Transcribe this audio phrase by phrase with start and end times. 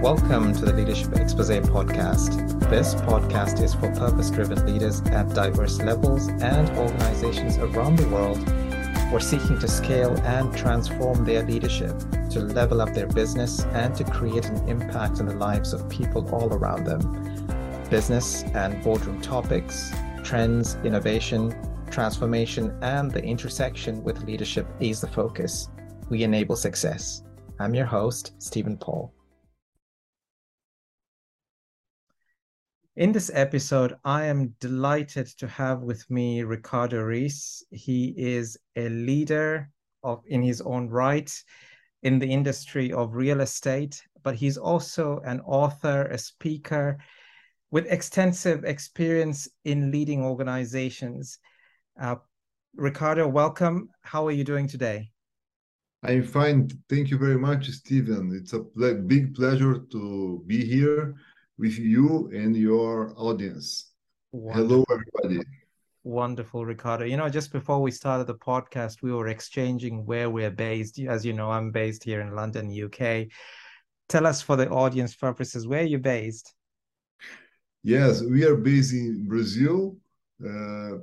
[0.00, 2.60] Welcome to the Leadership Exposé podcast.
[2.70, 8.38] This podcast is for purpose driven leaders at diverse levels and organizations around the world
[8.38, 11.98] who are seeking to scale and transform their leadership
[12.30, 16.32] to level up their business and to create an impact on the lives of people
[16.32, 17.00] all around them.
[17.90, 19.90] Business and boardroom topics,
[20.22, 21.52] trends, innovation,
[21.90, 25.70] transformation, and the intersection with leadership is the focus.
[26.08, 27.24] We enable success.
[27.58, 29.12] I'm your host, Steven Paul.
[32.98, 37.62] In this episode, I am delighted to have with me Ricardo Reis.
[37.70, 39.70] He is a leader
[40.02, 41.30] of in his own right
[42.02, 46.98] in the industry of real estate, but he's also an author, a speaker
[47.70, 51.38] with extensive experience in leading organizations.
[52.02, 52.16] Uh,
[52.74, 53.90] Ricardo, welcome.
[54.00, 55.12] How are you doing today?
[56.02, 56.68] I'm fine.
[56.88, 58.32] Thank you very much, Steven.
[58.34, 61.14] It's a big pleasure to be here
[61.58, 63.90] with you and your audience.
[64.32, 64.62] Wonderful.
[64.62, 65.46] Hello, everybody.
[66.04, 67.04] Wonderful, Ricardo.
[67.04, 70.98] You know, just before we started the podcast, we were exchanging where we're based.
[71.00, 73.26] As you know, I'm based here in London, UK.
[74.08, 76.54] Tell us for the audience purposes, where you're you based?
[77.82, 79.96] Yes, we are based in Brazil,
[80.42, 80.98] uh,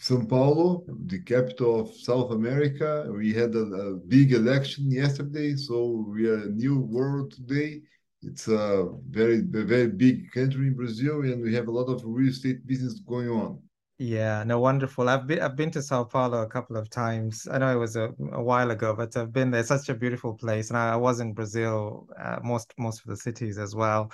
[0.00, 3.06] São Paulo, the capital of South America.
[3.14, 7.82] We had a, a big election yesterday, so we are a new world today
[8.22, 12.30] it's a very very big country in Brazil, and we have a lot of real
[12.30, 13.60] estate business going on.
[13.98, 15.10] Yeah, no, wonderful.
[15.10, 17.46] I've been I've been to Sao Paulo a couple of times.
[17.50, 19.62] I know it was a, a while ago, but I've been there.
[19.62, 23.16] Such a beautiful place, and I, I was in Brazil, uh, most most of the
[23.16, 24.10] cities as well.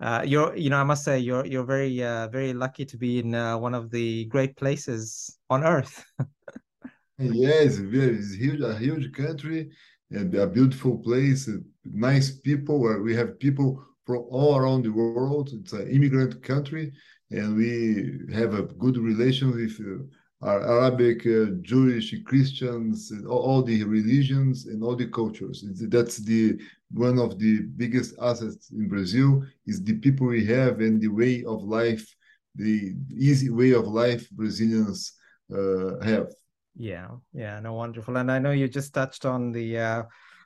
[0.00, 3.20] Uh, you're, you know, I must say you're you're very uh, very lucky to be
[3.20, 6.04] in uh, one of the great places on earth.
[7.18, 9.70] yes, it's huge, a huge country,
[10.16, 11.48] a beautiful place
[11.84, 15.50] nice people where we have people from all around the world.
[15.52, 16.92] It's an immigrant country,
[17.30, 23.62] and we have a good relation with uh, our Arabic, uh, Jewish, Christians, all, all,
[23.62, 25.64] the religions and all the cultures.
[25.88, 26.60] That's the
[26.90, 31.44] one of the biggest assets in Brazil is the people we have and the way
[31.44, 32.06] of life,
[32.54, 35.14] the easy way of life Brazilians
[35.52, 36.28] uh, have.
[36.76, 38.16] Yeah, yeah, no, wonderful.
[38.16, 40.02] And I know you just touched on the uh,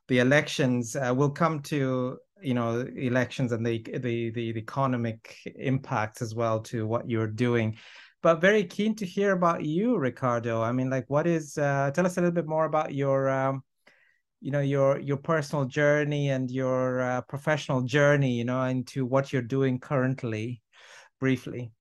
[0.08, 0.94] the elections.
[0.94, 6.60] Uh, we'll come to you know elections and the, the the economic impacts as well
[6.60, 7.76] to what you're doing.
[8.22, 10.60] But very keen to hear about you ricardo.
[10.60, 13.62] I mean like what is uh, tell us a little bit more about your um,
[14.40, 19.32] you know your your personal journey and your uh, professional journey you know into what
[19.32, 20.60] you're doing currently
[21.20, 21.72] briefly.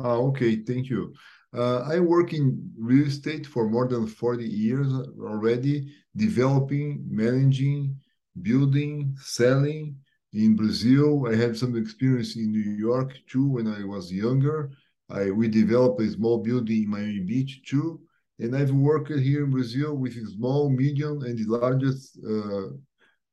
[0.00, 1.12] Uh, okay thank you
[1.56, 7.96] uh, I work in real estate for more than 40 years already, developing, managing,
[8.42, 9.96] building, selling.
[10.34, 14.70] In Brazil, I had some experience in New York too when I was younger.
[15.08, 18.00] I, we developed a small building in Miami Beach too.
[18.38, 22.74] And I've worked here in Brazil with small, medium, and the largest uh,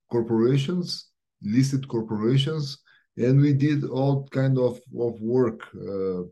[0.09, 1.09] corporations,
[1.43, 2.77] listed corporations.
[3.17, 5.61] And we did all kind of, of work.
[5.75, 6.23] Uh,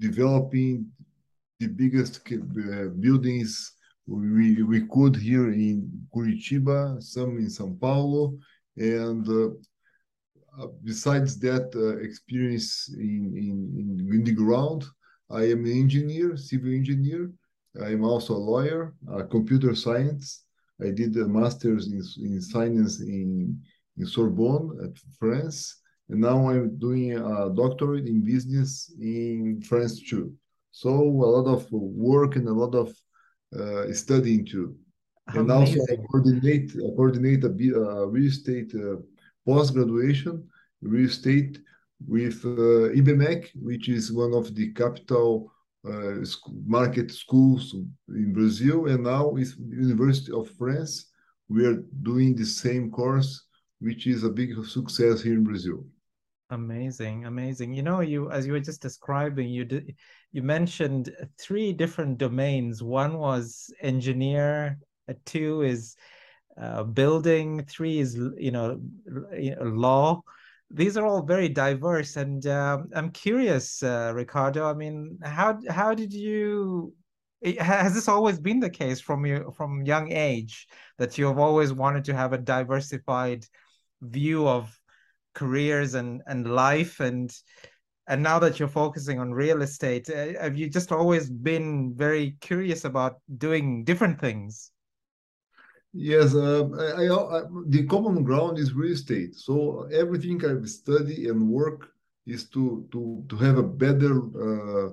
[0.00, 0.86] developing
[1.60, 3.72] the biggest uh, buildings
[4.06, 8.36] we, we could here in Curitiba, some in São Paulo,
[8.76, 9.50] and uh,
[10.58, 14.84] uh, besides that uh, experience in, in, in the ground,
[15.30, 17.30] I am an engineer, civil engineer.
[17.80, 20.42] I am also a lawyer, a computer science.
[20.82, 23.60] I did a master's in, in science in,
[23.96, 30.34] in Sorbonne at France and now I'm doing a doctorate in business in France too.
[30.72, 32.88] So a lot of work and a lot of
[33.58, 34.76] uh, studying too.
[35.28, 38.96] And also I coordinate I coordinate a, a real estate uh,
[39.46, 40.48] post graduation
[40.82, 41.58] real estate
[42.06, 45.52] with uh, IBMEC, which is one of the capital
[45.86, 46.16] uh,
[46.66, 47.74] market schools
[48.08, 51.06] in Brazil, and now with University of France,
[51.48, 53.46] we are doing the same course,
[53.80, 55.84] which is a big success here in Brazil.
[56.50, 57.72] Amazing, amazing.
[57.74, 59.94] You know, you as you were just describing, you did
[60.32, 62.82] you mentioned three different domains.
[62.82, 64.78] One was engineer,
[65.24, 65.94] two is
[66.60, 68.80] uh, building, three is you know
[69.60, 70.22] law.
[70.72, 74.68] These are all very diverse, and um, I'm curious, uh, Ricardo.
[74.68, 76.94] I mean, how how did you?
[77.60, 80.66] Has this always been the case from your from young age
[80.98, 83.46] that you have always wanted to have a diversified
[84.02, 84.79] view of
[85.40, 87.26] careers and and life and
[88.10, 92.36] and now that you're focusing on real estate uh, have you just always been very
[92.40, 94.72] curious about doing different things
[95.92, 99.34] Yes, uh, I, I, the common ground is real estate.
[99.34, 101.88] So everything I study and work
[102.26, 104.14] is to to to have a better,
[104.46, 104.92] uh,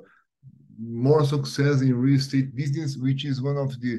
[0.79, 3.93] more success in real estate business, which is one of the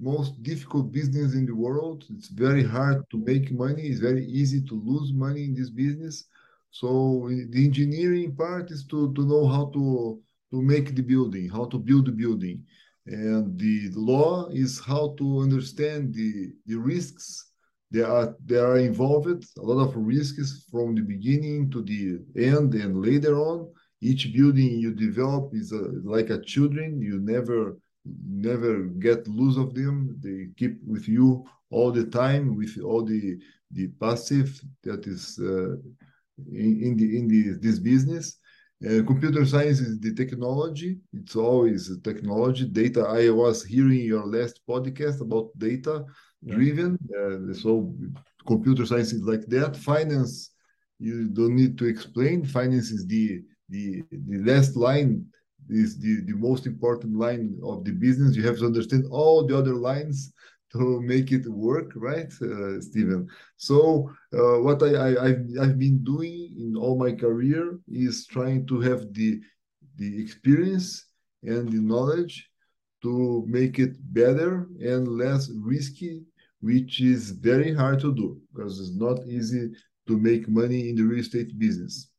[0.00, 2.04] most difficult business in the world.
[2.10, 3.82] It's very hard to make money.
[3.82, 6.24] It's very easy to lose money in this business.
[6.70, 10.20] So the engineering part is to to know how to
[10.52, 12.64] to make the building, how to build the building
[13.08, 17.52] and the law is how to understand the, the risks
[17.90, 22.74] that are, that are involved, a lot of risks from the beginning to the end
[22.74, 23.72] and later on.
[24.02, 27.00] Each building you develop is a, like a children.
[27.00, 27.78] You never
[28.26, 30.16] never get loose of them.
[30.20, 33.38] They keep with you all the time with all the
[33.72, 35.76] the passive that is uh,
[36.50, 38.38] in, in the in the this business
[38.86, 40.98] uh, computer science is the technology.
[41.12, 42.64] It's always technology.
[42.66, 43.00] Data.
[43.08, 46.04] I was hearing your last podcast about data
[46.46, 46.96] driven.
[47.10, 47.92] Uh, so
[48.46, 49.76] computer science is like that.
[49.76, 50.50] Finance,
[51.00, 52.44] you don't need to explain.
[52.44, 55.26] Finance is the the the last line
[55.70, 58.36] is the, the most important line of the business.
[58.36, 60.32] You have to understand all the other lines
[60.72, 63.26] to make it work, right, uh, Steven?
[63.56, 68.66] So uh, what I, I have I've been doing in all my career is trying
[68.66, 69.40] to have the
[69.96, 71.06] the experience
[71.42, 72.48] and the knowledge
[73.02, 76.22] to make it better and less risky,
[76.60, 79.70] which is very hard to do because it's not easy
[80.06, 82.10] to make money in the real estate business.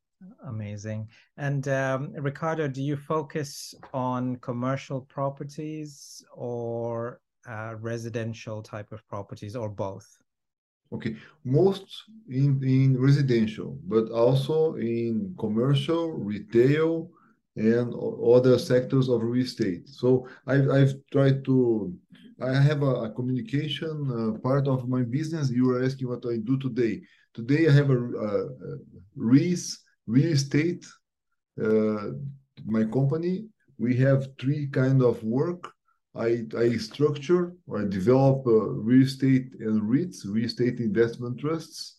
[0.49, 1.07] Amazing.
[1.37, 9.55] And um, Ricardo, do you focus on commercial properties or uh, residential type of properties
[9.55, 10.07] or both?
[10.91, 11.15] Okay,
[11.45, 11.85] most
[12.29, 17.11] in, in residential, but also in commercial, retail,
[17.55, 17.93] and
[18.25, 19.87] other sectors of real estate.
[19.87, 21.93] So I've, I've tried to,
[22.41, 25.51] I have a, a communication uh, part of my business.
[25.51, 27.01] You were asking what I do today.
[27.35, 28.77] Today I have a, a, a
[30.09, 30.85] real estate,
[31.63, 32.07] uh,
[32.65, 33.45] my company.
[33.77, 35.71] We have three kind of work
[36.15, 38.51] I, I structure or I develop uh,
[38.89, 41.97] real estate and REITs, real estate investment trusts.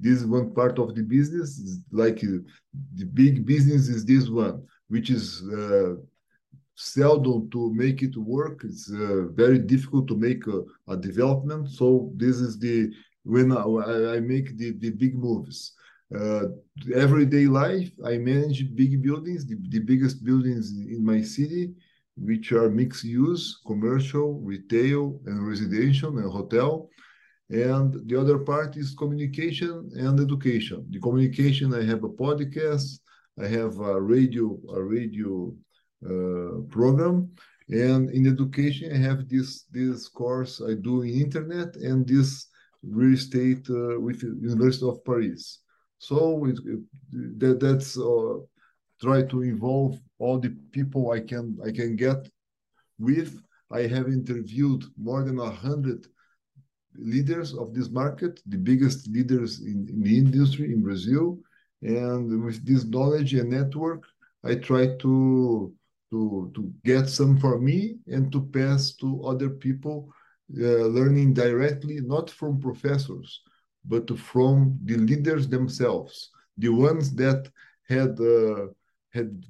[0.00, 1.48] This is one part of the business.
[1.92, 2.42] like uh,
[2.94, 5.94] the big business is this one, which is uh,
[6.74, 8.62] seldom to make it work.
[8.64, 11.68] It's uh, very difficult to make a, a, development.
[11.70, 12.90] So this is the
[13.22, 13.62] when I,
[14.16, 15.74] I make the, the big moves.
[16.14, 16.48] Uh,
[16.94, 21.74] everyday life, I manage big buildings, the, the biggest buildings in my city
[22.16, 26.88] which are mixed use, commercial, retail, and residential and hotel.
[27.50, 30.86] And the other part is communication and education.
[30.90, 32.98] The communication, I have a podcast,
[33.42, 35.54] I have a radio, a radio
[36.04, 37.30] uh, program,
[37.68, 42.48] and in education, I have this this course I do in internet and this
[42.82, 45.61] real estate uh, with University of Paris.
[46.08, 46.58] So it,
[47.38, 48.38] that, that's uh,
[49.00, 52.28] try to involve all the people I can I can get
[52.98, 53.40] with.
[53.70, 56.00] I have interviewed more than a hundred
[56.96, 61.38] leaders of this market, the biggest leaders in, in the industry in Brazil,
[61.82, 64.02] and with this knowledge and network,
[64.42, 65.72] I try to
[66.10, 67.78] to to get some for me
[68.08, 70.12] and to pass to other people,
[70.60, 73.40] uh, learning directly not from professors,
[73.84, 77.50] but from the leaders themselves, the ones that
[77.88, 78.18] had.
[78.20, 78.66] Uh,
[79.12, 79.44] had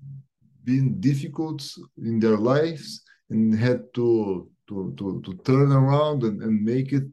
[0.65, 1.63] been difficult
[1.99, 7.05] in their lives and had to to to, to turn around and, and make it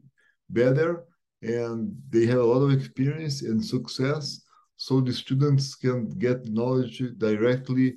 [0.50, 1.04] better.
[1.42, 4.42] And they have a lot of experience and success.
[4.76, 7.96] So the students can get knowledge directly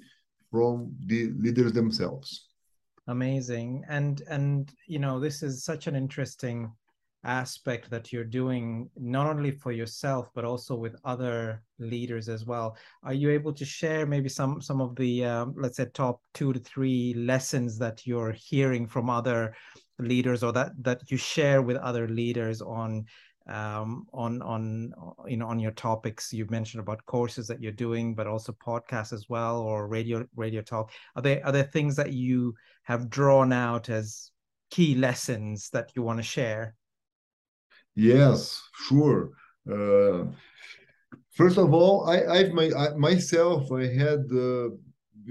[0.49, 2.47] from the leaders themselves.
[3.07, 3.83] Amazing.
[3.89, 6.71] And and you know this is such an interesting
[7.23, 12.77] aspect that you're doing not only for yourself but also with other leaders as well.
[13.03, 16.53] Are you able to share maybe some some of the um, let's say top two
[16.53, 19.55] to three lessons that you're hearing from other
[19.99, 23.05] leaders or that that you share with other leaders on
[23.47, 24.93] um, on on
[25.27, 26.33] you know on your topics?
[26.33, 30.61] You've mentioned about courses that you're doing but also podcasts as well or radio radio
[30.61, 30.91] talk.
[31.15, 32.53] Are there are there things that you
[32.83, 34.31] have drawn out as
[34.71, 36.75] key lessons that you want to share
[37.95, 39.31] Yes, sure.
[39.69, 40.25] Uh,
[41.31, 44.69] first of all, I, I've my I, myself I had uh,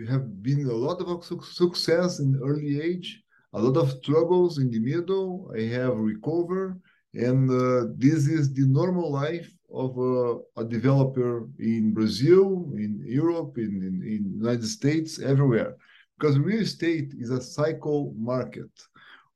[0.08, 4.70] have been a lot of su success in early age, a lot of troubles in
[4.70, 5.52] the middle.
[5.56, 6.80] I have recovered,
[7.14, 13.58] and uh, this is the normal life of a, a developer in Brazil, in Europe,
[13.58, 15.76] in, in in United States, everywhere.
[16.18, 18.70] Because real estate is a cycle market.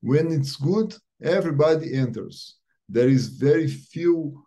[0.00, 2.56] When it's good, everybody enters.
[2.88, 4.44] There is very few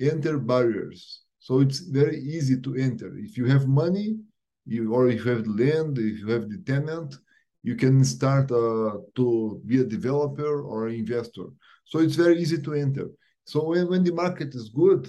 [0.00, 1.22] enter barriers.
[1.38, 3.16] So it's very easy to enter.
[3.16, 4.18] If you have money,
[4.66, 7.16] you or if you have land, if you have the tenant,
[7.62, 11.46] you can start uh, to be a developer or investor.
[11.84, 13.08] So it's very easy to enter.
[13.44, 15.08] So when, when the market is good,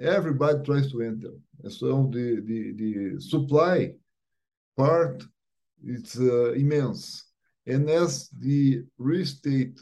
[0.00, 1.32] everybody tries to enter.
[1.62, 3.92] And so the, the, the supply
[4.76, 5.22] part
[5.84, 7.24] it's uh, immense.
[7.66, 9.78] And as the real estate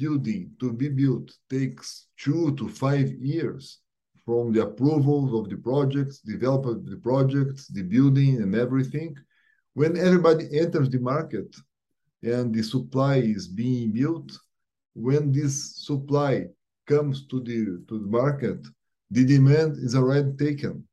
[0.00, 3.80] building to be built takes two to five years
[4.24, 9.16] from the approval of the projects, development of the projects, the building and everything,
[9.74, 11.54] when everybody enters the market
[12.22, 14.30] and the supply is being built,
[14.94, 15.54] when this
[15.86, 16.46] supply
[16.86, 18.60] comes to the to the market,
[19.10, 20.84] the demand is already taken.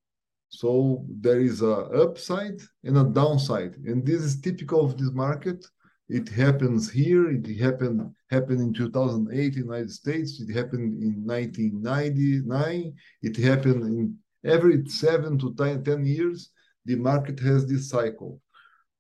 [0.50, 5.66] So there is a upside and a downside, and this is typical of this market.
[6.08, 7.32] It happens here.
[7.32, 10.40] It happened happened in 2008 in the United States.
[10.40, 12.94] It happened in 1999.
[13.24, 16.52] It happened in every seven to 10, 10 years.
[16.86, 18.40] The market has this cycle.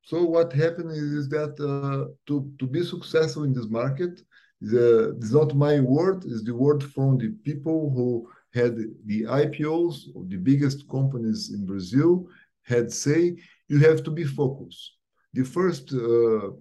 [0.04, 4.22] So what happened is, is that uh, to, to be successful in this market,
[4.62, 10.16] the, it's not my word, it's the word from the people who had the IPOs
[10.16, 12.28] of the biggest companies in Brazil
[12.64, 13.36] had say,
[13.68, 14.94] you have to be focused.
[15.34, 16.52] The first uh,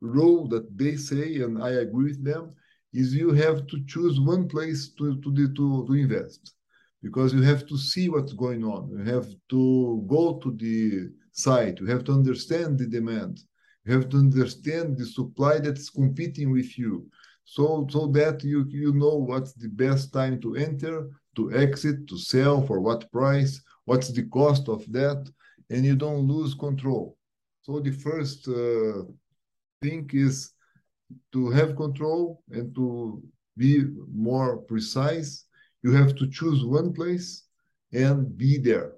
[0.00, 2.54] rule that they say, and I agree with them,
[2.92, 6.54] is you have to choose one place to, to, to, to invest
[7.02, 8.90] because you have to see what's going on.
[8.90, 11.78] You have to go to the site.
[11.80, 13.40] You have to understand the demand.
[13.84, 17.06] You have to understand the supply that's competing with you.
[17.44, 22.18] So, so that you, you know what's the best time to enter, to exit, to
[22.18, 25.30] sell, for what price, what's the cost of that,
[25.70, 27.16] and you don't lose control.
[27.62, 29.04] So the first uh,
[29.82, 30.52] thing is
[31.32, 33.22] to have control and to
[33.56, 35.46] be more precise.
[35.82, 37.44] You have to choose one place
[37.92, 38.92] and be there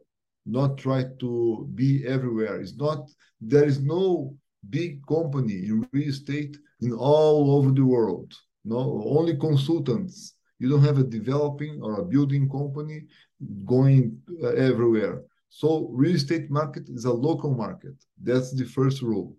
[0.49, 2.61] not try to be everywhere.
[2.61, 4.35] It's not, there is no
[4.71, 8.33] big company in real estate in all over the world.
[8.65, 10.35] No, only consultants.
[10.59, 13.03] You don't have a developing or a building company
[13.65, 15.23] going uh, everywhere.
[15.51, 17.95] So real estate market is a local market.
[18.21, 19.37] That's the first rule.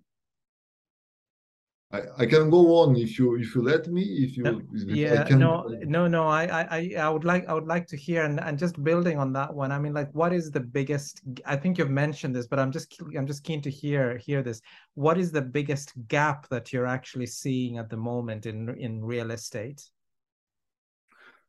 [1.91, 4.61] I, I can go on if you if you let me if you uh, no,
[4.71, 8.25] if yeah no no no I, I I would like I would like to hear
[8.25, 11.55] and, and just building on that one I mean like what is the biggest I
[11.55, 14.61] think you've mentioned this but I'm just I'm just keen to hear hear this.
[14.93, 19.31] What is the biggest gap that you're actually seeing at the moment in in real
[19.31, 19.83] estate?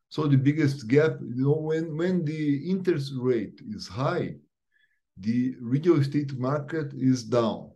[0.09, 4.37] So the biggest gap you know when when the interest rate is high
[5.19, 7.73] the real estate market is down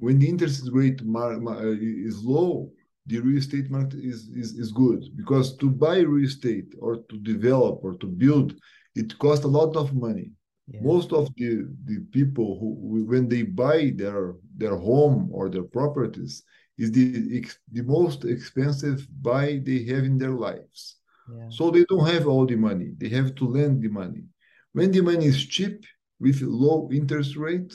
[0.00, 1.60] when the interest rate uh,
[2.08, 2.70] is low,
[3.06, 7.18] the real estate market is, is, is good because to buy real estate or to
[7.18, 8.54] develop or to build,
[8.94, 10.30] it costs a lot of money.
[10.68, 10.80] Yeah.
[10.82, 16.44] Most of the, the people who, when they buy their their home or their properties,
[16.78, 20.96] is the the most expensive buy they have in their lives.
[21.28, 21.48] Yeah.
[21.50, 24.24] So they don't have all the money; they have to lend the money.
[24.72, 25.84] When the money is cheap
[26.20, 27.72] with low interest rate,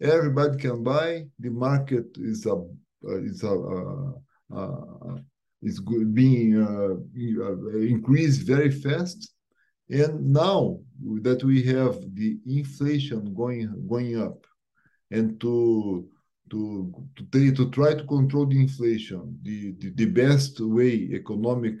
[0.00, 1.26] everybody can buy.
[1.38, 2.62] The market is a
[3.02, 4.12] is a uh,
[4.54, 5.16] uh,
[5.62, 6.96] is being uh,
[7.78, 9.34] increased very fast.
[9.88, 10.78] And now
[11.22, 14.46] that we have the inflation going going up,
[15.10, 16.08] and to
[16.50, 21.74] to to, to try to control the inflation, the, the, the best way economic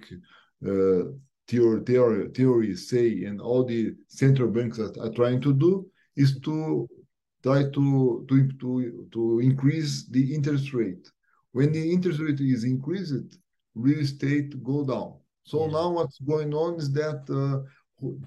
[0.66, 1.10] uh,
[1.48, 5.86] theory, theory, theories say, and all the central banks are, are trying to do,
[6.16, 6.88] is to
[7.42, 11.08] try to, to, to, to increase the interest rate.
[11.52, 13.38] When the interest rate is increased,
[13.74, 15.14] real estate go down.
[15.44, 15.72] So yeah.
[15.72, 17.66] now what's going on is that uh,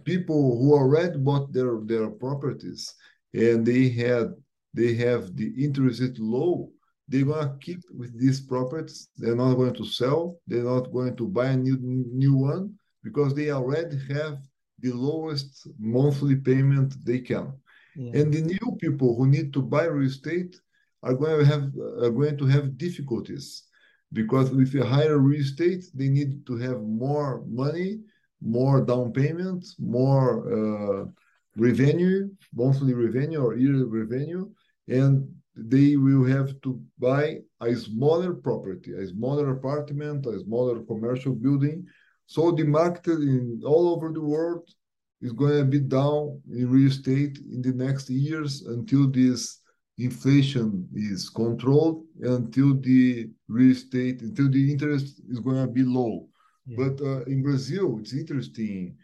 [0.03, 2.93] people who already bought their, their properties
[3.33, 4.33] and they had
[4.75, 6.71] they have the interest rate low,
[7.07, 9.09] they're gonna keep with these properties.
[9.17, 10.39] They're not going to sell.
[10.47, 14.39] They're not going to buy a new new one because they already have
[14.79, 17.53] the lowest monthly payment they can.
[17.95, 18.21] Yeah.
[18.21, 20.55] And the new people who need to buy real estate
[21.01, 21.63] are going to have
[22.01, 23.63] are going to have difficulties
[24.13, 27.99] because with a higher real estate, they need to have more money,
[28.41, 31.05] more down payment, more uh,
[31.57, 34.49] revenue, monthly revenue or yearly revenue,
[34.87, 41.33] and they will have to buy a smaller property, a smaller apartment, a smaller commercial
[41.33, 41.85] building.
[42.25, 44.67] So the market in all over the world
[45.23, 49.59] is going to be down in real estate in the next years until this
[49.97, 56.27] inflation is controlled until the real estate, until the interest is going to be low.
[56.65, 56.77] Yeah.
[56.79, 58.97] But uh, in Brazil, it's interesting,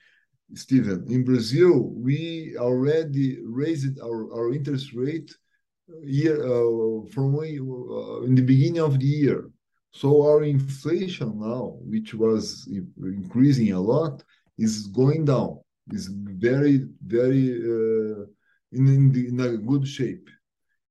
[0.56, 1.06] Steven.
[1.10, 5.32] In Brazil, we already raised our, our interest rate
[5.90, 9.50] uh, year uh, from uh, in the beginning of the year.
[9.92, 14.24] So our inflation now, which was increasing a lot,
[14.58, 15.59] is going down.
[15.92, 18.26] Is very very uh,
[18.72, 20.30] in in, the, in a good shape.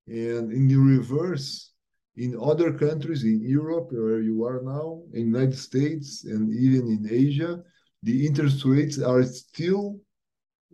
[0.06, 1.72] And in the reverse,
[2.16, 7.06] in other countries in Europe, where you are now, in United States, and even in
[7.10, 7.62] Asia,
[8.02, 10.00] the interest rates are still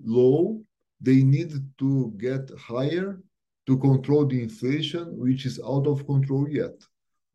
[0.05, 0.63] low.
[1.01, 3.21] They need to get higher
[3.67, 6.77] to control the inflation, which is out of control yet.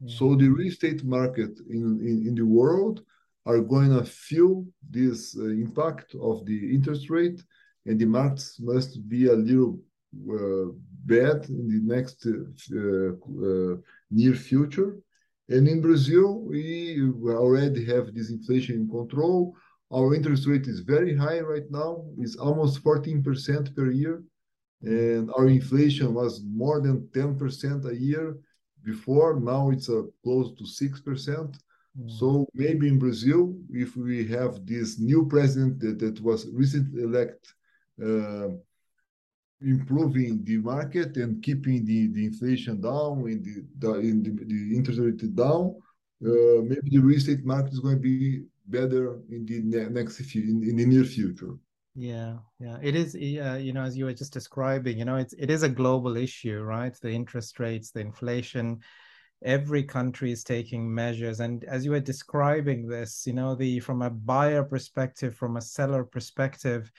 [0.01, 0.09] Mm.
[0.09, 3.03] So the real estate market in, in, in the world
[3.45, 7.41] are going to feel this uh, impact of the interest rate,
[7.85, 9.79] and the markets must be a little
[10.31, 10.71] uh,
[11.05, 13.75] bad in the next uh,
[14.11, 14.97] near future.
[15.49, 19.55] And in Brazil, we already have this inflation in control.
[19.91, 22.05] Our interest rate is very high right now.
[22.19, 24.23] It's almost 14% per year.
[24.83, 28.37] And our inflation was more than 10% a year
[28.83, 29.39] before.
[29.39, 31.55] Now it's uh, close to 6%.
[32.07, 37.51] So maybe in Brazil, if we have this new president that, that was recently elected,
[38.01, 38.49] uh,
[39.61, 44.75] improving the market and keeping the, the inflation down and the, the, in the, the
[44.75, 45.75] interest rate down,
[46.25, 50.43] uh, maybe the real estate market is going to be better in the next few,
[50.43, 51.55] in, in the near future.
[51.95, 53.15] Yeah, yeah, it is.
[53.15, 56.15] Uh, you know, as you were just describing, you know, it's it is a global
[56.15, 56.95] issue, right?
[57.01, 58.79] The interest rates, the inflation.
[59.43, 64.01] Every country is taking measures, and as you were describing this, you know, the from
[64.01, 66.91] a buyer perspective, from a seller perspective,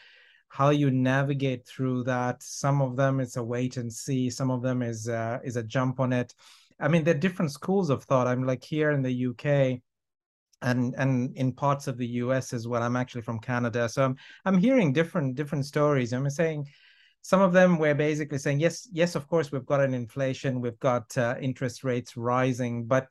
[0.48, 2.42] how you navigate through that.
[2.42, 4.30] Some of them it's a wait and see.
[4.30, 6.34] Some of them is uh, is a jump on it.
[6.80, 8.26] I mean, there are different schools of thought.
[8.26, 9.80] I'm like here in the UK,
[10.62, 12.82] and and in parts of the US as well.
[12.82, 16.12] I'm actually from Canada, so I'm I'm hearing different different stories.
[16.12, 16.66] I'm saying
[17.22, 20.78] some of them were basically saying yes, yes, of course we've got an inflation, we've
[20.80, 23.08] got uh, interest rates rising, but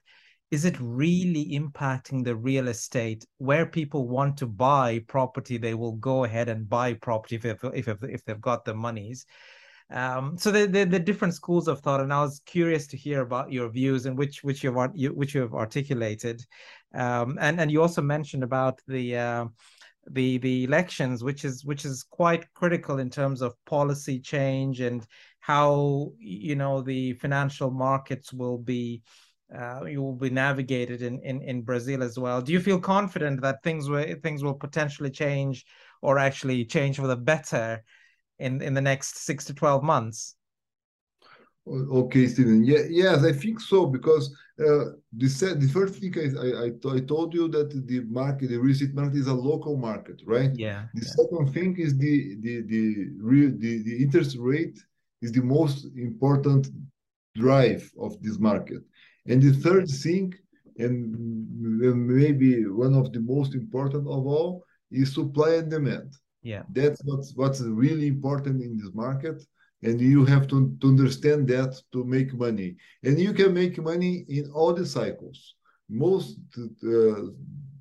[0.51, 3.25] is it really impacting the real estate?
[3.37, 7.87] Where people want to buy property they will go ahead and buy property if if
[7.87, 9.25] if, if they've got the monies.
[9.91, 13.21] Um, so the, the, the different schools of thought and i was curious to hear
[13.21, 16.43] about your views and which which you've which you have articulated.
[16.93, 19.45] Um, and and you also mentioned about the uh,
[20.11, 25.05] the the elections which is which is quite critical in terms of policy change and
[25.39, 29.01] how you know the financial markets will be
[29.57, 32.41] uh, you will be navigated in, in in Brazil as well.
[32.41, 35.65] Do you feel confident that things will things will potentially change
[36.01, 37.83] or actually change for the better
[38.37, 40.35] in in the next six to twelve months?
[41.69, 42.63] Okay, Steven.
[42.63, 45.27] Yeah, yes, I think so because uh, the
[45.59, 49.17] the first thing I, I I told you that the market, the real estate market,
[49.17, 50.51] is a local market, right?
[50.55, 50.85] Yeah.
[50.95, 51.13] The yeah.
[51.19, 52.83] second thing is the the the
[53.21, 54.77] real the, the interest rate
[55.21, 56.69] is the most important
[57.35, 58.81] drive of this market
[59.29, 60.33] and the third thing,
[60.77, 61.15] and
[62.07, 66.13] maybe one of the most important of all, is supply and demand.
[66.41, 66.63] Yeah.
[66.71, 69.43] That's what's what's really important in this market.
[69.81, 72.75] And you have to, to understand that to make money.
[73.03, 75.55] And you can make money in all the cycles.
[75.89, 77.31] Most uh,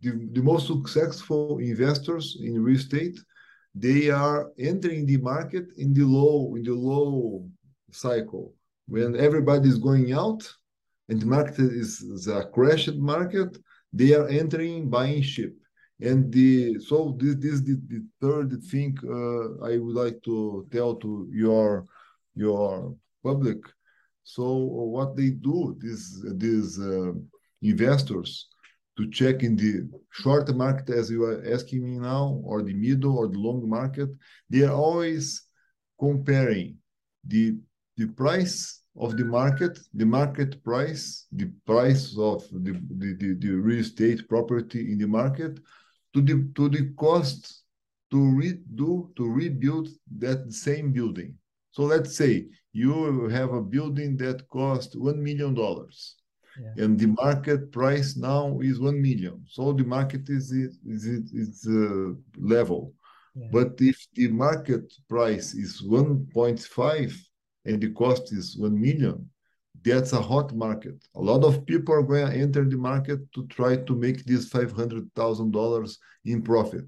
[0.00, 3.18] the, the most successful investors in real estate,
[3.74, 7.44] they are entering the market in the low in the low
[7.90, 8.54] cycle
[8.88, 10.42] when everybody is going out
[11.08, 13.56] and the market is, a crashed market,
[13.92, 15.54] they are entering buying ship.
[16.00, 20.94] And the so this this the, the third thing uh, I would like to tell
[20.96, 21.86] to your
[22.34, 23.58] your public.
[24.22, 27.12] So what they do, these these uh,
[27.62, 28.46] investors,
[28.96, 33.18] to check in the short market as you are asking me now, or the middle
[33.18, 34.10] or the long market,
[34.48, 35.42] they are always
[35.98, 36.76] comparing
[37.26, 37.56] the
[37.96, 43.50] the price of the market, the market price, the price of the, the, the, the
[43.50, 45.58] real estate property in the market,
[46.18, 47.62] to the to the cost
[48.10, 51.34] to redo to rebuild that same building.
[51.70, 56.16] So let's say you have a building that cost one million dollars,
[56.60, 56.84] yeah.
[56.84, 59.44] and the market price now is one million.
[59.48, 62.94] So the market is is is uh, level.
[63.34, 63.48] Yeah.
[63.52, 67.14] But if the market price is one point five
[67.64, 69.28] and the cost is 1 million,
[69.84, 70.96] that's a hot market.
[71.14, 74.48] A lot of people are going to enter the market to try to make this
[74.48, 76.86] $500,000 in profit.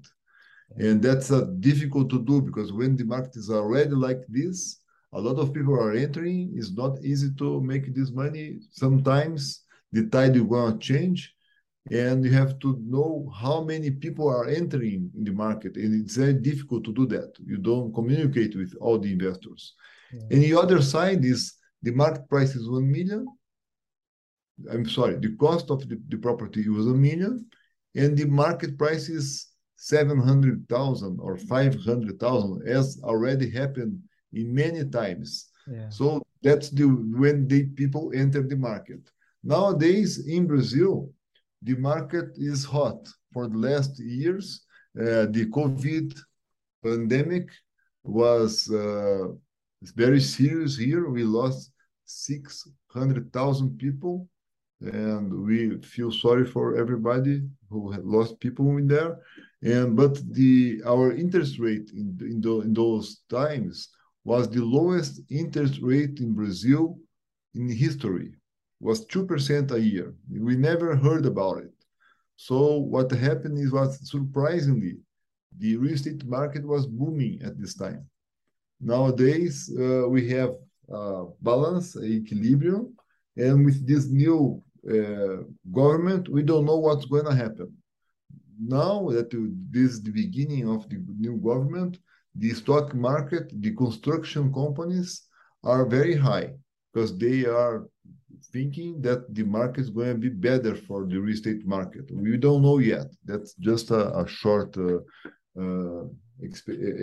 [0.77, 4.77] And that's uh, difficult to do because when the market is already like this,
[5.13, 6.53] a lot of people are entering.
[6.55, 8.59] It's not easy to make this money.
[8.71, 11.33] Sometimes the tide is going to change,
[11.91, 16.15] and you have to know how many people are entering in the market, and it's
[16.15, 17.33] very difficult to do that.
[17.45, 19.73] You don't communicate with all the investors.
[20.13, 20.21] Yeah.
[20.31, 23.25] And the other side is the market price is 1 million.
[24.71, 27.45] I'm sorry, the cost of the, the property was a million,
[27.95, 33.99] and the market price is 700,000 or 500,000, as already happened
[34.33, 35.49] in many times.
[35.67, 35.89] Yeah.
[35.89, 38.99] So that's the when the people enter the market.
[39.43, 41.09] Nowadays in Brazil,
[41.63, 43.07] the market is hot.
[43.33, 44.65] For the last years,
[44.99, 46.19] uh, the COVID
[46.83, 47.49] pandemic
[48.03, 49.27] was uh,
[49.89, 51.09] very serious here.
[51.09, 51.71] We lost
[52.05, 54.27] 600,000 people,
[54.81, 59.17] and we feel sorry for everybody who had lost people in there.
[59.63, 63.89] And but the our interest rate in in, the, in those times
[64.23, 66.99] was the lowest interest rate in Brazil
[67.55, 68.33] in history.
[68.79, 70.13] Was two percent a year.
[70.29, 71.73] We never heard about it.
[72.35, 74.97] So what happened is was surprisingly,
[75.59, 78.09] the real estate market was booming at this time.
[78.81, 80.51] Nowadays uh, we have
[80.93, 82.93] uh, balance, equilibrium,
[83.37, 87.71] and with this new uh, government, we don't know what's going to happen.
[88.59, 89.31] Now that
[89.71, 91.99] this is the beginning of the new government,
[92.35, 95.23] the stock market, the construction companies
[95.63, 96.53] are very high
[96.91, 97.87] because they are
[98.51, 102.05] thinking that the market is going to be better for the real estate market.
[102.11, 103.07] We don't know yet.
[103.25, 104.99] That's just a, a short uh,
[105.59, 106.05] uh,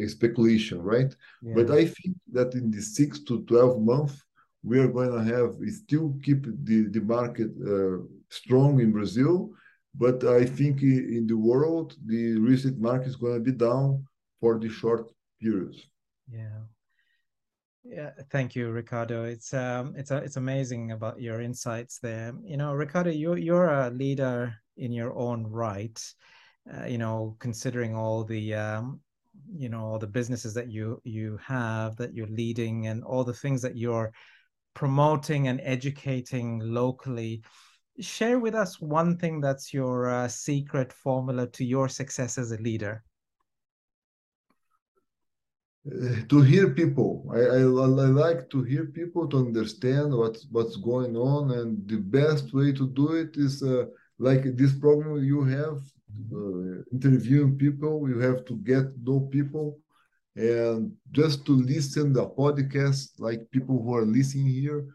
[0.09, 1.15] speculation, right?
[1.43, 1.55] Yeah.
[1.55, 4.23] But I think that in the six to 12 months,
[4.63, 9.51] we are going to have still keep the, the market uh, strong in Brazil.
[9.95, 14.05] But I think in the world, the recent market is going to be down
[14.41, 15.83] for the short periods.
[16.31, 16.61] Yeah.
[17.85, 19.25] Yeah, thank you, Ricardo.
[19.25, 22.35] It's um, it's a, it's amazing about your insights there.
[22.45, 25.99] You know, Ricardo, you're you're a leader in your own right.
[26.71, 29.01] Uh, you know, considering all the um,
[29.57, 33.33] you know all the businesses that you you have that you're leading and all the
[33.33, 34.13] things that you're
[34.75, 37.43] promoting and educating locally
[38.01, 42.59] share with us one thing that's your uh, secret formula to your success as a
[42.59, 43.03] leader.
[45.87, 47.27] Uh, to hear people.
[47.33, 51.97] I, I, I like to hear people to understand what's what's going on and the
[51.97, 53.87] best way to do it is uh,
[54.19, 55.81] like this problem you have
[56.33, 59.79] uh, interviewing people you have to get know people
[60.37, 64.87] and just to listen the podcast like people who are listening here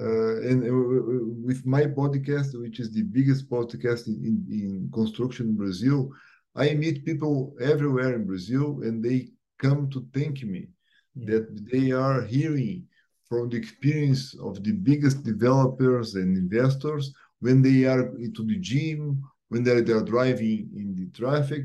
[0.00, 5.56] uh, and uh, with my podcast which is the biggest podcast in, in, construction in
[5.56, 6.10] brazil
[6.56, 10.68] i meet people everywhere in brazil and they come to thank me
[11.14, 11.26] yeah.
[11.30, 12.86] that they are hearing
[13.28, 19.22] from the experience of the biggest developers and investors when they are into the gym
[19.52, 21.64] when they're, they're driving in the traffic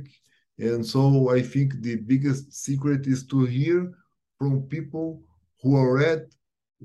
[0.60, 3.94] and so I think the biggest secret is to hear
[4.40, 5.22] from people
[5.62, 6.26] who are already,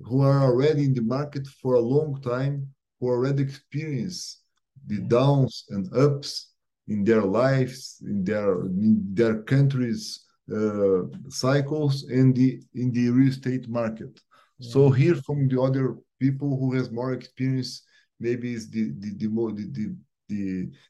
[0.04, 2.68] who are already in the market for a long time,
[3.00, 4.42] who already experience
[4.86, 6.52] the downs and ups
[6.88, 13.28] in their lives, in their in their countries' uh, cycles, and the in the real
[13.28, 14.20] estate market.
[14.58, 14.72] Yeah.
[14.72, 17.82] So hear from the other people who has more experience.
[18.20, 19.96] Maybe is the the the the the,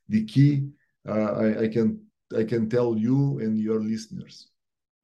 [0.09, 0.69] the key.
[1.09, 2.01] Uh, I, I can
[2.37, 4.49] I can tell you and your listeners.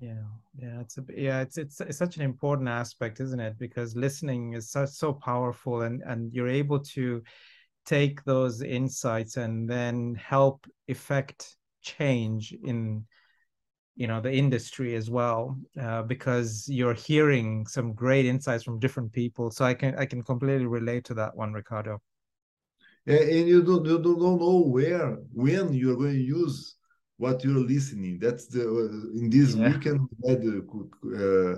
[0.01, 0.23] Yeah,
[0.57, 3.59] yeah, it's a yeah, it's it's it's such an important aspect, isn't it?
[3.59, 7.23] Because listening is such so powerful, and and you're able to
[7.85, 13.05] take those insights and then help effect change in
[13.97, 19.11] you know the industry as well uh, because you're hearing some great insights from different
[19.13, 22.01] people so i can i can completely relate to that one ricardo
[23.09, 26.77] and you don't you don't know where when you're going to use
[27.17, 28.19] what you're listening.
[28.19, 29.69] That's the uh, in this yeah.
[29.69, 31.57] weekend we had uh,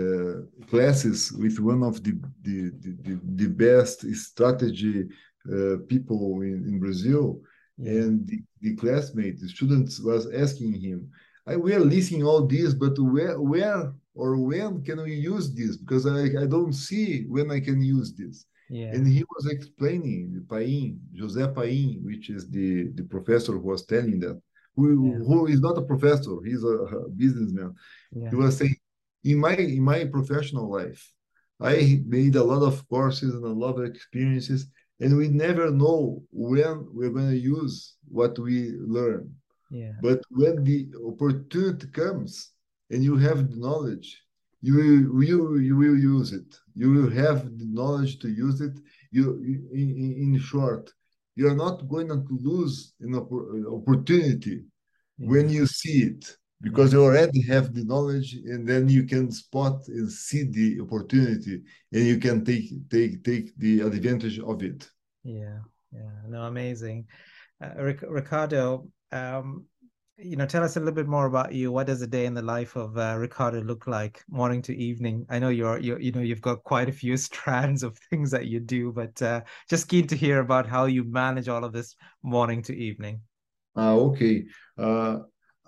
[0.00, 5.06] uh, classes with one of the the the, the best strategy
[5.52, 7.40] uh, people in, in Brazil,
[7.78, 7.92] yeah.
[7.92, 11.08] and the, the classmate, the students was asking him,
[11.46, 15.76] I, "We are listening all this, but where where or when can we use this?
[15.76, 18.86] Because I I don't see when I can use this." Yeah.
[18.86, 24.20] And he was explaining Paim, José Paim, which is the, the professor who was telling
[24.20, 24.40] that
[24.76, 25.18] who, yeah.
[25.18, 27.74] who is not a professor, he's a, a businessman.
[28.12, 28.30] Yeah.
[28.30, 28.76] He was saying,
[29.24, 31.12] in my in my professional life,
[31.60, 34.66] I made a lot of courses and a lot of experiences,
[35.00, 39.34] and we never know when we're going to use what we learn.
[39.70, 39.92] Yeah.
[40.00, 42.52] But when the opportunity comes
[42.90, 44.22] and you have the knowledge,
[44.66, 46.50] you you you will use it.
[46.74, 48.76] You will have the knowledge to use it.
[49.10, 49.24] You
[49.72, 50.92] in, in short,
[51.36, 53.14] you are not going to lose an
[53.78, 55.30] opportunity mm-hmm.
[55.30, 59.86] when you see it because you already have the knowledge and then you can spot
[59.88, 64.88] and see the opportunity and you can take take take the advantage of it
[65.22, 65.58] yeah
[65.92, 67.06] yeah no amazing
[67.62, 67.74] uh,
[68.08, 69.66] ricardo um
[70.18, 71.70] you know tell us a little bit more about you.
[71.70, 75.26] What does a day in the life of uh, ricardo look like morning to evening?
[75.28, 78.46] I know you're, you're you know you've got quite a few strands of things that
[78.46, 81.96] you do but uh, just keen to hear about how you manage all of this
[82.22, 83.20] morning to evening.
[83.76, 84.44] Uh, okay.
[84.78, 85.18] Uh,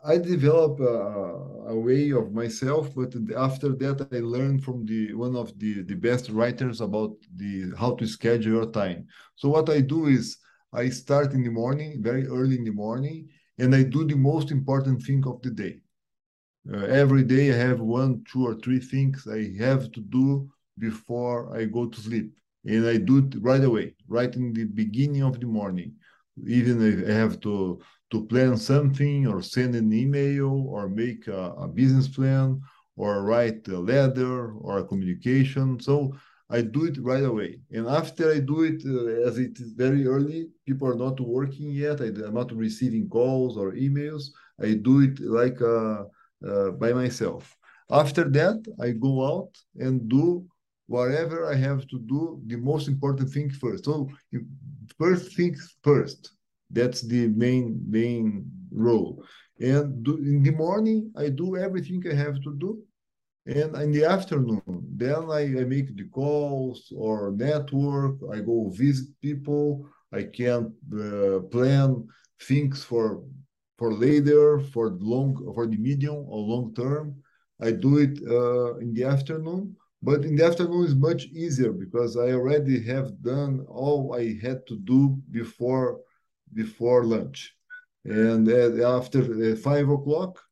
[0.02, 5.36] I develop a, a, way of myself, but after that I learned from the one
[5.36, 9.08] of the, the best writers about the how to schedule your time.
[9.34, 10.38] So what I do is
[10.72, 13.28] I start in the morning, very early in the morning,
[13.58, 15.80] and I do the most important thing of the day.
[16.72, 21.56] Uh, every day I have one, two, or three things I have to do before
[21.56, 22.32] I go to sleep,
[22.64, 25.94] and I do it right away, right in the beginning of the morning.
[26.46, 31.52] Even if I have to to plan something or send an email or make a,
[31.64, 32.60] a business plan
[32.96, 35.78] or write a letter or a communication.
[35.78, 36.14] So
[36.50, 37.60] I do it right away.
[37.70, 41.70] And after I do it, uh, as it is very early, people are not working
[41.70, 42.00] yet.
[42.00, 44.24] I, am not receiving calls or emails.
[44.60, 46.04] I do it like uh,
[46.46, 47.54] uh, by myself.
[47.90, 50.46] After that, I go out and do
[50.86, 52.40] whatever I have to do.
[52.46, 53.84] The most important thing first.
[53.84, 54.08] So
[54.98, 56.32] first things first.
[56.70, 59.22] That's the main main role.
[59.60, 62.82] And do, in the morning, I do everything I have to do.
[63.48, 64.62] And in the afternoon,
[64.94, 68.16] then I, I make the calls or network.
[68.30, 69.88] I go visit people.
[70.12, 72.06] I can uh, plan
[72.42, 73.24] things for
[73.78, 77.22] for later, for long, for the medium or long term.
[77.62, 82.16] I do it uh, in the afternoon, but in the afternoon is much easier because
[82.16, 86.00] I already have done all I had to do before
[86.52, 87.54] before lunch.
[88.04, 90.42] And after five o'clock,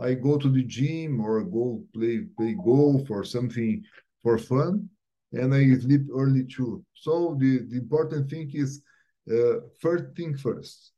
[0.00, 3.84] I go to the gym or go play play golf or something
[4.22, 4.88] for fun,
[5.32, 6.84] and I sleep early too.
[6.94, 8.82] So the, the important thing is
[9.30, 10.92] uh, first thing first.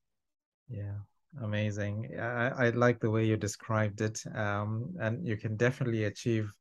[0.68, 0.98] Yeah,
[1.42, 2.16] amazing.
[2.18, 6.52] I, I like the way you described it, um, and you can definitely achieve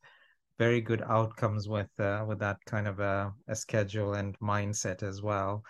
[0.58, 5.21] very good outcomes with uh, with that kind of a, a schedule and mindset as
[5.21, 5.63] well.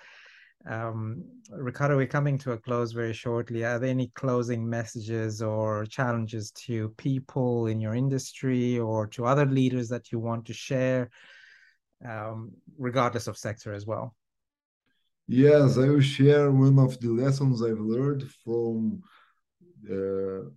[0.66, 3.64] Um, Ricardo, we're coming to a close very shortly.
[3.64, 9.46] Are there any closing messages or challenges to people in your industry or to other
[9.46, 11.10] leaders that you want to share,
[12.08, 14.16] um, regardless of sector as well?
[15.28, 19.02] Yes, I will share one of the lessons I've learned from
[19.90, 20.50] uh,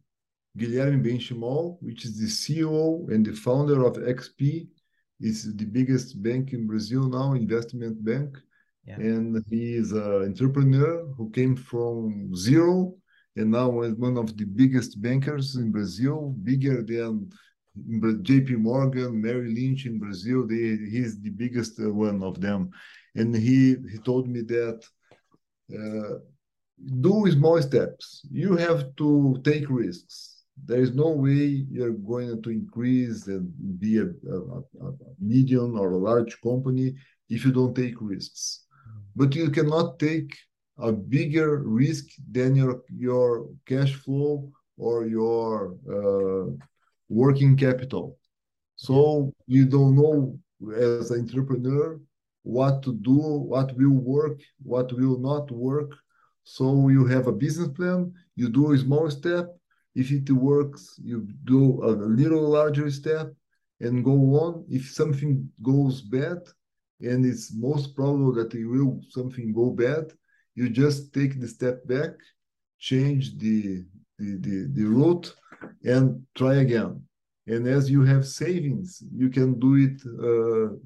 [0.59, 4.67] Guilherme Benchimol, which is the CEO and the founder of XP.
[5.21, 8.37] It's the biggest bank in Brazil now, investment bank
[8.85, 8.97] yeah.
[8.97, 12.95] And he is an entrepreneur who came from zero
[13.37, 17.31] and now is one of the biggest bankers in Brazil, bigger than
[17.77, 20.47] JP Morgan, Merrill Lynch in Brazil.
[20.47, 22.71] They, he's the biggest uh, one of them.
[23.14, 24.85] And he, he told me that
[25.73, 26.18] uh,
[27.01, 28.27] do small steps.
[28.31, 30.45] You have to take risks.
[30.62, 35.92] There is no way you're going to increase and be a, a, a medium or
[35.92, 36.95] a large company
[37.31, 38.66] if you don't take risks
[39.14, 40.37] but you cannot take
[40.79, 46.51] a bigger risk than your your cash flow or your uh,
[47.09, 48.18] working capital.
[48.77, 50.38] So you don't know
[50.75, 52.01] as an entrepreneur
[52.42, 53.18] what to do,
[53.53, 55.92] what will work, what will not work.
[56.44, 59.46] So you have a business plan, you do a small step.
[59.94, 63.33] If it works, you do a little larger step
[63.81, 64.64] and go on.
[64.68, 66.38] If something goes bad,
[67.03, 70.12] and it's most probable that it will something go bad,
[70.55, 72.11] you just take the step back,
[72.79, 73.85] change the
[74.19, 75.35] the, the, the route,
[75.85, 77.03] and try again.
[77.47, 80.77] And as you have savings, you can do it uh,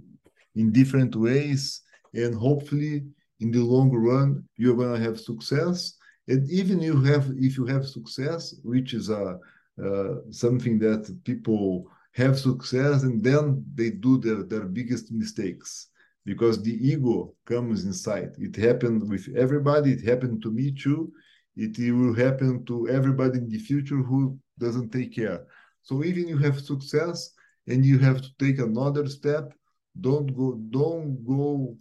[0.55, 1.83] in different ways,
[2.15, 3.05] and hopefully,
[3.41, 5.99] in the long run, you're going to have success.
[6.29, 9.39] And even you have, if you have success, which is a
[9.85, 15.89] uh, something that people have success and then they do their, their biggest mistakes
[16.27, 18.33] because the ego comes inside.
[18.39, 19.93] It happened with everybody.
[19.93, 21.13] It happened to me too.
[21.57, 25.47] It will happen to everybody in the future who doesn't take care.
[25.83, 27.33] So even you have success
[27.69, 29.55] and you have to take another step,
[30.01, 31.79] don't go don't go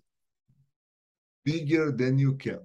[1.46, 2.60] bigger than you can.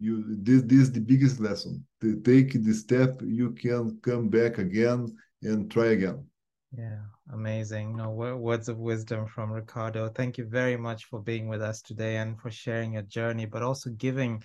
[0.00, 1.86] You this this is the biggest lesson.
[2.02, 5.06] To take the step, you can come back again
[5.42, 6.24] and try again.
[6.72, 7.96] Yeah, amazing.
[7.96, 10.08] No words of wisdom from Ricardo.
[10.08, 13.62] Thank you very much for being with us today and for sharing your journey, but
[13.62, 14.42] also giving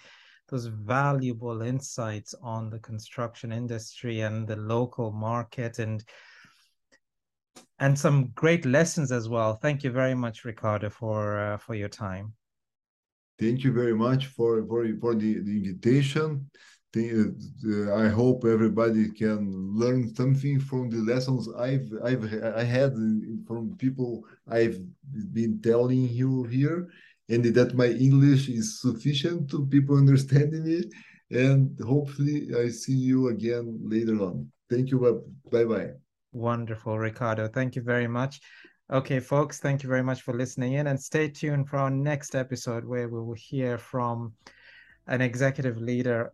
[0.49, 6.03] those valuable insights on the construction industry and the local market and
[7.79, 9.53] and some great lessons as well.
[9.53, 12.33] Thank you very much, Ricardo, for uh, for your time.
[13.39, 16.49] Thank you very much for for, for the, the invitation.
[16.95, 22.23] I hope everybody can learn something from the lessons I've I've
[22.55, 22.93] I had
[23.45, 24.79] from people I've
[25.33, 26.89] been telling you here,
[27.29, 30.83] and that my English is sufficient to people understanding me.
[31.31, 34.51] And hopefully, I see you again later on.
[34.67, 35.23] Thank you.
[35.51, 35.91] Bye bye.
[36.31, 37.47] Wonderful, Ricardo.
[37.47, 38.41] Thank you very much.
[38.91, 42.33] Okay, folks, thank you very much for listening in and stay tuned for our next
[42.33, 44.33] episode where we will hear from
[45.05, 46.31] an executive leader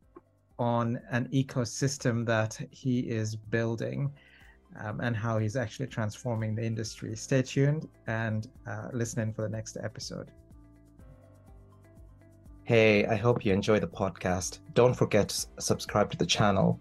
[0.57, 4.11] on an ecosystem that he is building
[4.79, 7.15] um, and how he's actually transforming the industry.
[7.15, 10.31] Stay tuned and uh, listen in for the next episode.
[12.63, 14.59] Hey, I hope you enjoy the podcast.
[14.73, 16.79] Don't forget to subscribe to the channel.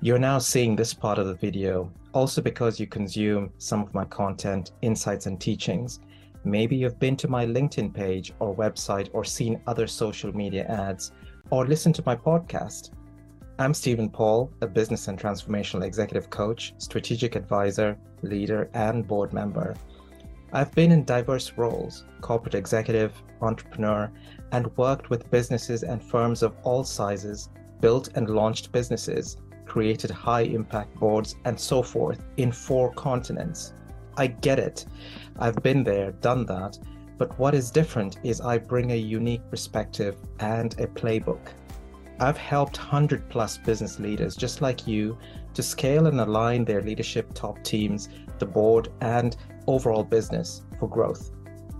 [0.00, 4.04] You're now seeing this part of the video also because you consume some of my
[4.04, 6.00] content, insights, and teachings.
[6.44, 11.12] Maybe you've been to my LinkedIn page or website or seen other social media ads
[11.50, 12.90] or listen to my podcast.
[13.58, 19.74] I'm Steven Paul, a business and transformational executive coach, strategic advisor, leader, and board member.
[20.52, 24.10] I've been in diverse roles corporate executive, entrepreneur,
[24.52, 27.48] and worked with businesses and firms of all sizes,
[27.80, 33.72] built and launched businesses, created high impact boards, and so forth in four continents.
[34.16, 34.84] I get it.
[35.38, 36.78] I've been there, done that.
[37.18, 41.48] But what is different is I bring a unique perspective and a playbook.
[42.20, 45.18] I've helped 100 plus business leaders just like you
[45.54, 51.30] to scale and align their leadership top teams, the board, and overall business for growth.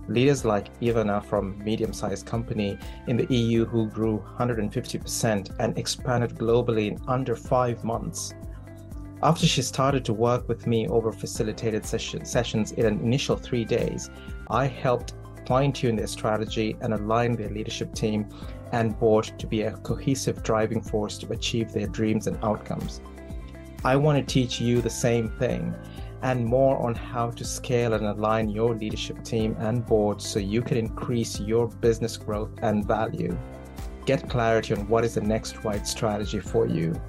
[0.09, 6.93] Leaders like Ivana from medium-sized company in the EU who grew 150% and expanded globally
[6.93, 8.33] in under 5 months.
[9.23, 13.65] After she started to work with me over facilitated session, sessions in an initial 3
[13.65, 14.09] days,
[14.49, 15.15] I helped
[15.49, 18.29] fine tune their strategy and align their leadership team
[18.73, 23.01] and board to be a cohesive driving force to achieve their dreams and outcomes.
[23.83, 25.75] I want to teach you the same thing
[26.21, 30.61] and more on how to scale and align your leadership team and board so you
[30.61, 33.35] can increase your business growth and value.
[34.05, 37.01] Get clarity on what is the next right strategy for you.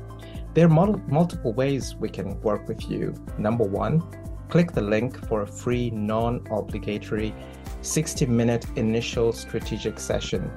[0.53, 3.13] There are mul- multiple ways we can work with you.
[3.37, 4.01] Number one,
[4.47, 7.33] click the link for a free, non obligatory
[7.81, 10.51] 60 minute initial strategic session.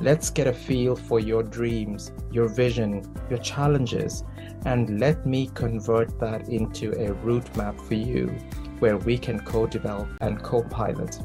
[0.00, 4.24] Let's get a feel for your dreams, your vision, your challenges,
[4.64, 8.28] and let me convert that into a route map for you
[8.78, 11.18] where we can co develop and co pilot.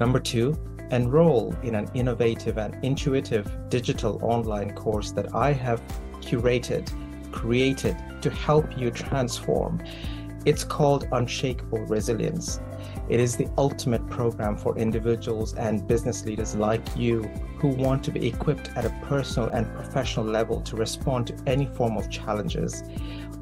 [0.00, 0.56] Number two,
[0.90, 5.82] enroll in an innovative and intuitive digital online course that I have
[6.20, 6.90] curated,
[7.30, 9.82] created to help you transform.
[10.48, 12.58] It's called Unshakeable Resilience.
[13.10, 17.24] It is the ultimate program for individuals and business leaders like you
[17.58, 21.66] who want to be equipped at a personal and professional level to respond to any
[21.66, 22.82] form of challenges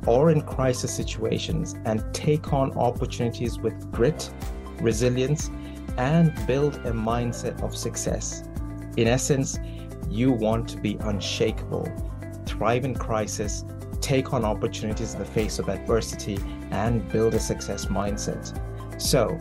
[0.04, 4.28] or in crisis situations and take on opportunities with grit,
[4.80, 5.48] resilience,
[5.98, 8.42] and build a mindset of success.
[8.96, 9.60] In essence,
[10.10, 11.88] you want to be unshakable,
[12.46, 13.64] thrive in crisis,
[14.06, 16.38] take on opportunities in the face of adversity,
[16.70, 18.44] and build a success mindset.
[19.02, 19.36] So,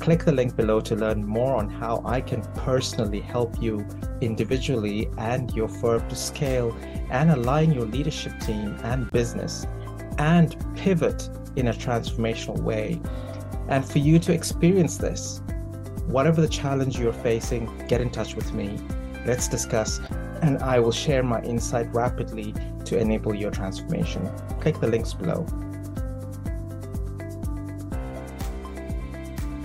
[0.00, 3.86] click the link below to learn more on how I can personally help you
[4.22, 6.74] individually and your firm to scale
[7.10, 9.66] and align your leadership team and business
[10.16, 12.98] and pivot in a transformational way.
[13.68, 15.42] And for you to experience this,
[16.06, 18.78] whatever the challenge you're facing, get in touch with me.
[19.26, 20.00] Let's discuss,
[20.42, 24.30] and I will share my insight rapidly to enable your transformation.
[24.60, 25.46] Click the links below.